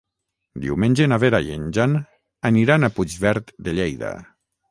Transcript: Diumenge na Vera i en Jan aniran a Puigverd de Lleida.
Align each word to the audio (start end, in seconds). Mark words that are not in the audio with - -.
Diumenge 0.61 1.05
na 1.11 1.19
Vera 1.23 1.41
i 1.49 1.53
en 1.57 1.67
Jan 1.77 1.93
aniran 2.51 2.87
a 2.87 2.91
Puigverd 2.95 3.55
de 3.69 3.77
Lleida. 3.81 4.13